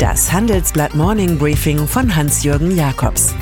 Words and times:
Das 0.00 0.32
Handelsblatt 0.32 0.94
Morning 0.94 1.36
Briefing 1.36 1.86
von 1.86 2.16
Hans-Jürgen 2.16 2.74
Jakobs. 2.74 3.34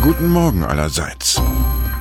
Guten 0.00 0.28
Morgen 0.28 0.62
allerseits. 0.62 1.42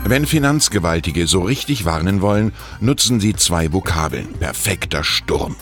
Wenn 0.04 0.28
Finanzgewaltige 0.28 1.26
so 1.26 1.42
richtig 1.42 1.85
warnen 1.85 2.22
wollen, 2.22 2.53
nutzen 2.81 3.19
sie 3.19 3.35
zwei 3.35 3.74
Vokabeln. 3.74 4.28
Perfekter 4.40 5.03
Sturm. 5.03 5.56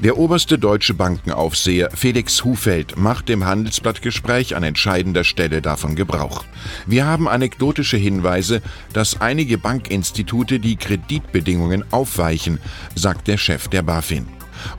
Der 0.00 0.18
oberste 0.18 0.58
deutsche 0.58 0.94
Bankenaufseher 0.94 1.92
Felix 1.94 2.42
Hufeld 2.42 2.98
macht 2.98 3.30
im 3.30 3.44
Handelsblattgespräch 3.44 4.56
an 4.56 4.64
entscheidender 4.64 5.22
Stelle 5.22 5.62
davon 5.62 5.94
Gebrauch. 5.94 6.44
Wir 6.86 7.06
haben 7.06 7.28
anekdotische 7.28 7.98
Hinweise, 7.98 8.62
dass 8.92 9.20
einige 9.20 9.58
Bankinstitute 9.58 10.58
die 10.58 10.74
Kreditbedingungen 10.74 11.84
aufweichen, 11.92 12.58
sagt 12.96 13.28
der 13.28 13.36
Chef 13.36 13.68
der 13.68 13.82
BaFin. 13.82 14.26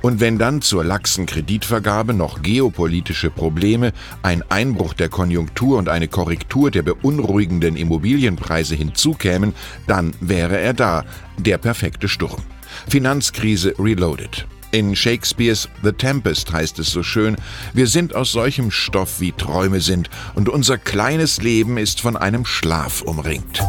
Und 0.01 0.19
wenn 0.19 0.37
dann 0.37 0.61
zur 0.61 0.83
laxen 0.83 1.25
Kreditvergabe 1.25 2.13
noch 2.13 2.41
geopolitische 2.41 3.29
Probleme, 3.29 3.93
ein 4.23 4.43
Einbruch 4.49 4.93
der 4.93 5.09
Konjunktur 5.09 5.77
und 5.77 5.89
eine 5.89 6.07
Korrektur 6.07 6.71
der 6.71 6.83
beunruhigenden 6.83 7.75
Immobilienpreise 7.75 8.75
hinzukämen, 8.75 9.53
dann 9.87 10.13
wäre 10.19 10.59
er 10.59 10.73
da, 10.73 11.05
der 11.37 11.57
perfekte 11.57 12.07
Sturm. 12.07 12.41
Finanzkrise 12.87 13.73
Reloaded. 13.79 14.47
In 14.71 14.95
Shakespeares 14.95 15.69
The 15.81 15.93
Tempest 15.93 16.51
heißt 16.51 16.79
es 16.79 16.91
so 16.91 17.01
schön, 17.01 17.37
wir 17.73 17.87
sind 17.87 18.13
aus 18.13 18.33
solchem 18.33 18.69
Stoff 18.69 19.21
wie 19.21 19.31
Träume 19.31 19.79
sind, 19.79 20.09
und 20.35 20.49
unser 20.49 20.77
kleines 20.77 21.41
Leben 21.41 21.77
ist 21.77 22.01
von 22.01 22.17
einem 22.17 22.45
Schlaf 22.45 23.01
umringt. 23.01 23.61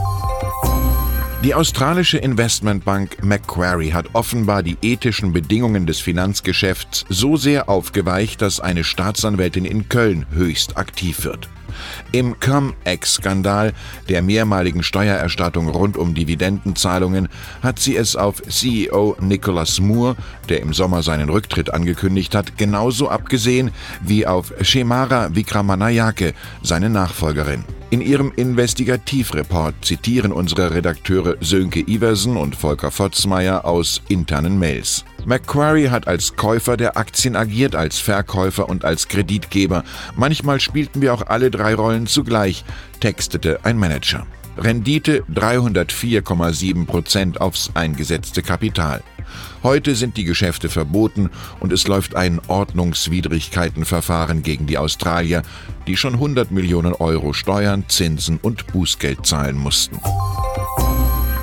Die 1.44 1.54
australische 1.54 2.18
Investmentbank 2.18 3.22
Macquarie 3.22 3.92
hat 3.92 4.06
offenbar 4.12 4.64
die 4.64 4.76
ethischen 4.82 5.32
Bedingungen 5.32 5.86
des 5.86 6.00
Finanzgeschäfts 6.00 7.04
so 7.08 7.36
sehr 7.36 7.68
aufgeweicht, 7.68 8.42
dass 8.42 8.58
eine 8.58 8.82
Staatsanwältin 8.82 9.64
in 9.64 9.88
Köln 9.88 10.26
höchst 10.32 10.76
aktiv 10.76 11.22
wird. 11.22 11.48
Im 12.12 12.38
Cum-Ex-Skandal 12.40 13.72
der 14.08 14.22
mehrmaligen 14.22 14.82
Steuererstattung 14.82 15.68
rund 15.68 15.96
um 15.96 16.14
Dividendenzahlungen 16.14 17.28
hat 17.62 17.78
sie 17.78 17.96
es 17.96 18.16
auf 18.16 18.42
CEO 18.42 19.16
Nicholas 19.20 19.80
Moore, 19.80 20.16
der 20.48 20.60
im 20.60 20.72
Sommer 20.72 21.02
seinen 21.02 21.28
Rücktritt 21.28 21.72
angekündigt 21.72 22.34
hat, 22.34 22.56
genauso 22.56 23.08
abgesehen 23.08 23.70
wie 24.02 24.26
auf 24.26 24.52
Shemara 24.62 25.34
Vikramanayake, 25.34 26.34
seine 26.62 26.90
Nachfolgerin. 26.90 27.64
In 27.90 28.02
ihrem 28.02 28.32
Investigativreport 28.36 29.82
zitieren 29.82 30.32
unsere 30.32 30.74
Redakteure 30.74 31.36
Sönke 31.40 31.80
Iversen 31.80 32.36
und 32.36 32.54
Volker 32.54 32.90
Fotzmeier 32.90 33.64
aus 33.64 34.02
internen 34.08 34.58
Mails. 34.58 35.04
Macquarie 35.24 35.90
hat 35.90 36.08
als 36.08 36.36
Käufer 36.36 36.76
der 36.76 36.96
Aktien 36.96 37.36
agiert, 37.36 37.74
als 37.74 37.98
Verkäufer 37.98 38.68
und 38.68 38.84
als 38.84 39.08
Kreditgeber. 39.08 39.84
Manchmal 40.16 40.60
spielten 40.60 41.02
wir 41.02 41.12
auch 41.14 41.26
alle 41.26 41.50
drei 41.50 41.74
Rollen 41.74 42.06
zugleich, 42.06 42.64
textete 43.00 43.60
ein 43.64 43.78
Manager. 43.78 44.26
Rendite 44.56 45.22
304,7 45.32 46.86
Prozent 46.86 47.40
aufs 47.40 47.70
eingesetzte 47.74 48.42
Kapital. 48.42 49.02
Heute 49.62 49.94
sind 49.94 50.16
die 50.16 50.24
Geschäfte 50.24 50.68
verboten 50.68 51.30
und 51.60 51.72
es 51.72 51.86
läuft 51.86 52.16
ein 52.16 52.40
Ordnungswidrigkeitenverfahren 52.48 54.42
gegen 54.42 54.66
die 54.66 54.78
Australier, 54.78 55.42
die 55.86 55.96
schon 55.96 56.14
100 56.14 56.50
Millionen 56.50 56.92
Euro 56.92 57.32
Steuern, 57.32 57.84
Zinsen 57.88 58.38
und 58.40 58.66
Bußgeld 58.68 59.26
zahlen 59.26 59.56
mussten. 59.56 60.00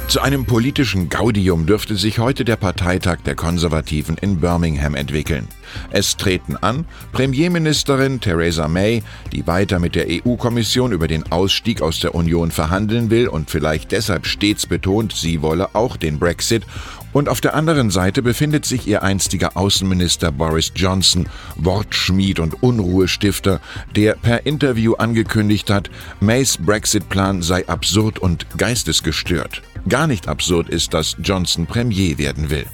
Zu 0.08 0.22
einem 0.22 0.46
politischen 0.46 1.10
Gaudium 1.10 1.66
dürfte 1.66 1.96
sich 1.96 2.20
heute 2.20 2.46
der 2.46 2.58
Parteitag 2.58 3.18
der 3.26 3.36
Konservativen 3.36 4.18
in 4.20 4.40
Birmingham 4.40 4.94
entwickeln. 4.94 5.48
Es 5.90 6.16
treten 6.16 6.56
an 6.58 6.86
Premierministerin 7.12 8.22
Theresa 8.22 8.68
May, 8.68 9.04
die 9.34 9.48
weiter 9.48 9.80
mit 9.80 9.96
der 9.96 10.06
EU-Kommission 10.08 10.92
über 10.92 11.08
den 11.08 11.32
Ausstieg 11.32 11.82
aus 11.82 12.00
der 12.00 12.14
Union 12.14 12.52
verhandeln 12.52 13.10
will 13.10 13.28
und 13.28 13.50
vielleicht 13.50 13.92
deshalb 13.92 14.28
stets 14.28 14.68
betont, 14.68 15.12
sie 15.12 15.42
wolle 15.42 15.74
auch 15.74 15.98
den 15.98 16.20
Brexit, 16.20 16.64
und 17.12 17.28
auf 17.28 17.42
der 17.42 17.56
anderen 17.56 17.92
Seite 17.92 18.22
befindet 18.22 18.66
sich 18.66 18.88
ihr 18.88 19.02
einstiger 19.02 19.56
Außenminister 19.56 20.32
Boris 20.32 20.72
Johnson, 20.76 21.28
Wortschmied 21.56 22.40
und 22.40 22.62
Unruhestifter, 22.62 23.62
der 23.96 24.16
per 24.16 24.46
Interview 24.46 24.94
angekündigt 24.96 25.70
hat, 25.70 25.90
Mays 26.20 26.58
Brexit-Plan 26.58 27.42
sei 27.42 27.68
absurd 27.68 28.20
und 28.20 28.46
geistesgestört. 28.58 29.62
Gar 29.88 30.08
nicht 30.08 30.28
absurd 30.28 30.68
ist, 30.68 30.96
dass 30.96 31.16
Johnson 31.22 31.68
Premier 31.68 32.18
werden 32.18 32.50
will. 32.50 32.66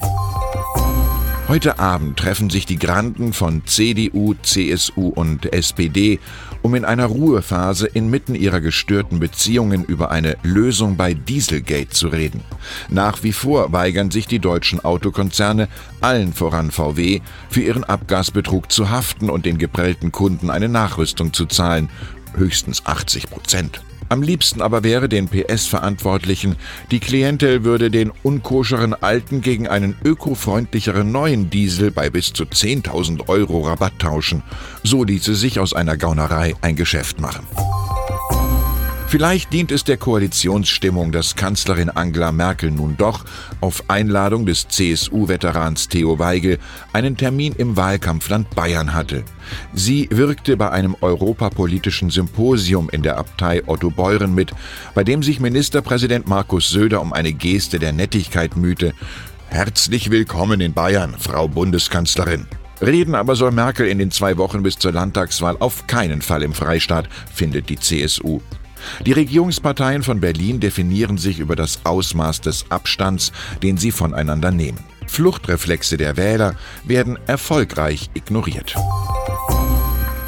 Heute 1.49 1.79
Abend 1.79 2.17
treffen 2.17 2.49
sich 2.49 2.65
die 2.65 2.79
Granden 2.79 3.33
von 3.33 3.63
CDU, 3.65 4.35
CSU 4.41 5.09
und 5.09 5.51
SPD, 5.51 6.21
um 6.61 6.73
in 6.75 6.85
einer 6.85 7.07
Ruhephase 7.07 7.87
inmitten 7.87 8.35
ihrer 8.35 8.61
gestörten 8.61 9.19
Beziehungen 9.19 9.83
über 9.83 10.11
eine 10.11 10.37
Lösung 10.43 10.95
bei 10.95 11.13
Dieselgate 11.13 11.89
zu 11.89 12.07
reden. 12.07 12.39
Nach 12.87 13.21
wie 13.23 13.33
vor 13.33 13.73
weigern 13.73 14.11
sich 14.11 14.27
die 14.27 14.39
deutschen 14.39 14.79
Autokonzerne, 14.79 15.67
allen 15.99 16.31
voran 16.31 16.71
VW, 16.71 17.19
für 17.49 17.61
ihren 17.61 17.83
Abgasbetrug 17.83 18.71
zu 18.71 18.89
haften 18.89 19.29
und 19.29 19.45
den 19.45 19.57
geprellten 19.57 20.13
Kunden 20.13 20.49
eine 20.49 20.69
Nachrüstung 20.69 21.33
zu 21.33 21.45
zahlen, 21.45 21.89
höchstens 22.37 22.85
80 22.85 23.29
Prozent. 23.29 23.81
Am 24.11 24.21
liebsten 24.21 24.61
aber 24.61 24.83
wäre 24.83 25.07
den 25.07 25.29
PS-Verantwortlichen, 25.29 26.57
die 26.91 26.99
Klientel 26.99 27.63
würde 27.63 27.89
den 27.89 28.11
unkoscheren 28.23 28.93
alten 28.93 29.39
gegen 29.39 29.69
einen 29.69 29.95
ökofreundlicheren 30.03 31.09
neuen 31.13 31.49
Diesel 31.49 31.91
bei 31.91 32.09
bis 32.09 32.33
zu 32.33 32.43
10.000 32.43 33.29
Euro 33.29 33.61
Rabatt 33.61 33.99
tauschen. 33.99 34.43
So 34.83 35.05
ließe 35.05 35.33
sich 35.33 35.61
aus 35.61 35.73
einer 35.73 35.95
Gaunerei 35.95 36.55
ein 36.61 36.75
Geschäft 36.75 37.21
machen. 37.21 37.47
Vielleicht 39.11 39.51
dient 39.51 39.73
es 39.73 39.83
der 39.83 39.97
Koalitionsstimmung, 39.97 41.11
dass 41.11 41.35
Kanzlerin 41.35 41.89
Angela 41.89 42.31
Merkel 42.31 42.71
nun 42.71 42.95
doch 42.95 43.25
auf 43.59 43.83
Einladung 43.89 44.45
des 44.45 44.69
CSU-Veterans 44.69 45.89
Theo 45.89 46.17
Weigel 46.17 46.59
einen 46.93 47.17
Termin 47.17 47.51
im 47.57 47.75
Wahlkampfland 47.75 48.49
Bayern 48.55 48.93
hatte. 48.93 49.25
Sie 49.73 50.07
wirkte 50.11 50.55
bei 50.55 50.69
einem 50.71 50.95
europapolitischen 51.01 52.09
Symposium 52.09 52.89
in 52.89 53.01
der 53.01 53.17
Abtei 53.17 53.61
Otto 53.67 53.89
Beuren 53.89 54.33
mit, 54.33 54.53
bei 54.95 55.03
dem 55.03 55.23
sich 55.23 55.41
Ministerpräsident 55.41 56.29
Markus 56.29 56.69
Söder 56.69 57.01
um 57.01 57.11
eine 57.11 57.33
Geste 57.33 57.79
der 57.79 57.91
Nettigkeit 57.91 58.55
mühte. 58.55 58.93
Herzlich 59.49 60.09
willkommen 60.09 60.61
in 60.61 60.71
Bayern, 60.71 61.17
Frau 61.19 61.49
Bundeskanzlerin. 61.49 62.47
Reden 62.79 63.15
aber 63.15 63.35
soll 63.35 63.51
Merkel 63.51 63.87
in 63.87 63.99
den 63.99 64.09
zwei 64.09 64.37
Wochen 64.37 64.63
bis 64.63 64.79
zur 64.79 64.93
Landtagswahl 64.93 65.57
auf 65.59 65.85
keinen 65.85 66.21
Fall 66.21 66.43
im 66.43 66.53
Freistaat, 66.53 67.09
findet 67.33 67.67
die 67.67 67.77
CSU. 67.77 68.39
Die 69.05 69.11
Regierungsparteien 69.11 70.03
von 70.03 70.19
Berlin 70.19 70.59
definieren 70.59 71.17
sich 71.17 71.39
über 71.39 71.55
das 71.55 71.81
Ausmaß 71.85 72.41
des 72.41 72.65
Abstands, 72.69 73.31
den 73.63 73.77
sie 73.77 73.91
voneinander 73.91 74.51
nehmen. 74.51 74.79
Fluchtreflexe 75.07 75.97
der 75.97 76.15
Wähler 76.17 76.55
werden 76.85 77.19
erfolgreich 77.27 78.09
ignoriert. 78.13 78.75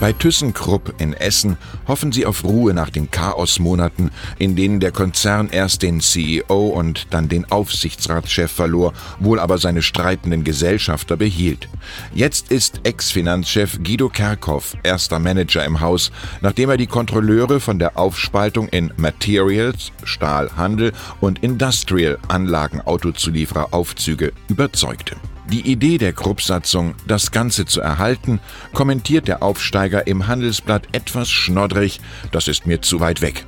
Bei 0.03 0.11
ThyssenKrupp 0.11 0.95
in 0.97 1.13
Essen 1.13 1.55
hoffen 1.87 2.11
sie 2.11 2.25
auf 2.25 2.43
Ruhe 2.43 2.73
nach 2.73 2.89
den 2.89 3.09
Chaosmonaten, 3.09 4.11
in 4.37 4.57
denen 4.57 4.81
der 4.81 4.91
Konzern 4.91 5.47
erst 5.47 5.81
den 5.81 6.01
CEO 6.01 6.67
und 6.67 7.07
dann 7.11 7.29
den 7.29 7.49
Aufsichtsratschef 7.49 8.51
verlor, 8.51 8.91
wohl 9.19 9.39
aber 9.39 9.57
seine 9.59 9.81
streitenden 9.81 10.43
Gesellschafter 10.43 11.15
behielt. 11.15 11.69
Jetzt 12.13 12.51
ist 12.51 12.81
Ex-Finanzchef 12.83 13.81
Guido 13.81 14.09
Kerkhoff 14.09 14.75
erster 14.83 15.19
Manager 15.19 15.63
im 15.63 15.79
Haus, 15.79 16.11
nachdem 16.41 16.69
er 16.69 16.75
die 16.75 16.87
Kontrolleure 16.87 17.61
von 17.61 17.79
der 17.79 17.97
Aufspaltung 17.97 18.67
in 18.67 18.91
Materials, 18.97 19.93
Stahlhandel 20.03 20.91
und 21.21 21.41
Industrial 21.41 22.17
Anlagenautozulieferer 22.27 23.69
Aufzüge 23.73 24.33
überzeugte. 24.49 25.15
Die 25.53 25.71
Idee 25.71 25.99
der 25.99 26.13
Kruppsatzung, 26.13 26.95
das 27.05 27.29
Ganze 27.29 27.67
zu 27.67 27.79
erhalten, 27.79 28.39
kommentiert 28.73 29.27
der 29.27 29.43
Aufsteiger 29.43 30.07
im 30.07 30.25
Handelsblatt 30.25 30.87
etwas 30.93 31.29
schnoddrig, 31.29 32.01
das 32.31 32.47
ist 32.47 32.65
mir 32.65 32.81
zu 32.81 33.01
weit 33.01 33.21
weg. 33.21 33.45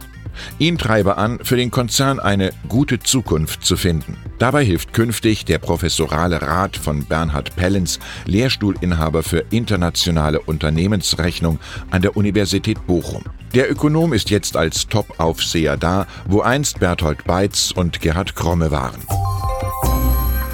Ihn 0.59 0.77
treibe 0.77 1.17
an, 1.17 1.39
für 1.41 1.55
den 1.55 1.71
Konzern 1.71 2.19
eine 2.19 2.53
gute 2.69 2.99
Zukunft 2.99 3.65
zu 3.65 3.75
finden. 3.75 4.17
Dabei 4.37 4.63
hilft 4.63 4.93
künftig 4.93 5.45
der 5.45 5.57
professorale 5.57 6.43
Rat 6.43 6.77
von 6.77 7.05
Bernhard 7.05 7.55
Pellens, 7.55 7.97
Lehrstuhlinhaber 8.25 9.23
für 9.23 9.43
internationale 9.49 10.41
Unternehmensrechnung 10.41 11.57
an 11.89 12.03
der 12.03 12.15
Universität 12.15 12.85
Bochum. 12.85 13.23
Der 13.55 13.71
Ökonom 13.71 14.13
ist 14.13 14.29
jetzt 14.29 14.57
als 14.57 14.87
Top-Aufseher 14.89 15.75
da, 15.75 16.05
wo 16.27 16.41
einst 16.41 16.79
Berthold 16.79 17.23
Beitz 17.23 17.71
und 17.71 17.99
Gerhard 17.99 18.35
Kromme 18.35 18.69
waren. 18.69 19.01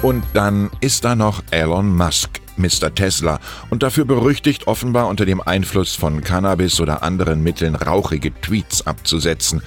Und 0.02 0.24
dann 0.34 0.68
ist 0.80 1.04
da 1.04 1.14
noch 1.14 1.44
Elon 1.52 1.94
Musk, 1.96 2.40
Mr. 2.56 2.92
Tesla, 2.92 3.38
und 3.70 3.84
dafür 3.84 4.04
berüchtigt 4.04 4.66
offenbar 4.66 5.06
unter 5.06 5.24
dem 5.24 5.40
Einfluss 5.40 5.94
von 5.94 6.22
Cannabis 6.24 6.80
oder 6.80 7.04
anderen 7.04 7.44
Mitteln 7.44 7.76
rauchige 7.76 8.34
Tweets 8.40 8.84
abzusetzen. 8.84 9.62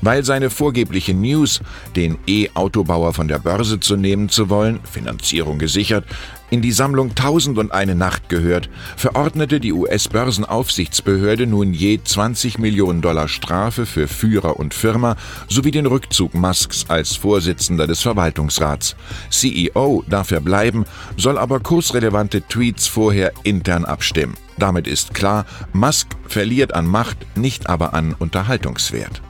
Weil 0.00 0.24
seine 0.24 0.48
vorgebliche 0.48 1.12
News, 1.12 1.60
den 1.96 2.18
E-Autobauer 2.28 3.12
von 3.12 3.26
der 3.26 3.40
Börse 3.40 3.80
zu 3.80 3.96
nehmen 3.96 4.28
zu 4.28 4.48
wollen, 4.48 4.78
Finanzierung 4.84 5.58
gesichert, 5.58 6.04
in 6.50 6.62
die 6.62 6.72
Sammlung 6.72 7.14
Tausend 7.14 7.58
und 7.58 7.72
eine 7.72 7.94
Nacht 7.94 8.28
gehört, 8.28 8.68
verordnete 8.96 9.60
die 9.60 9.72
US-Börsenaufsichtsbehörde 9.72 11.46
nun 11.46 11.72
je 11.72 12.00
20 12.02 12.58
Millionen 12.58 13.00
Dollar 13.00 13.28
Strafe 13.28 13.86
für 13.86 14.08
Führer 14.08 14.58
und 14.58 14.74
Firma 14.74 15.16
sowie 15.48 15.70
den 15.70 15.86
Rückzug 15.86 16.34
Musks 16.34 16.86
als 16.88 17.16
Vorsitzender 17.16 17.86
des 17.86 18.00
Verwaltungsrats. 18.00 18.96
CEO 19.30 20.04
darf 20.08 20.30
er 20.32 20.40
bleiben, 20.40 20.84
soll 21.16 21.38
aber 21.38 21.60
kursrelevante 21.60 22.42
Tweets 22.42 22.86
vorher 22.86 23.32
intern 23.44 23.84
abstimmen. 23.84 24.34
Damit 24.58 24.86
ist 24.86 25.14
klar, 25.14 25.46
Musk 25.72 26.08
verliert 26.26 26.74
an 26.74 26.86
Macht, 26.86 27.16
nicht 27.36 27.68
aber 27.68 27.94
an 27.94 28.14
Unterhaltungswert. 28.18 29.22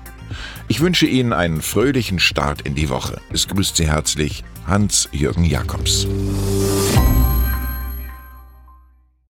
Ich 0.69 0.81
wünsche 0.81 1.07
Ihnen 1.07 1.33
einen 1.33 1.63
fröhlichen 1.63 2.19
Start 2.19 2.63
in 2.63 2.75
die 2.75 2.89
Woche. 2.89 3.21
Es 3.33 3.49
grüßt 3.49 3.77
Sie 3.77 3.89
herzlich 3.89 4.45
Hans-Jürgen 4.67 5.45
Jakobs. 5.45 6.07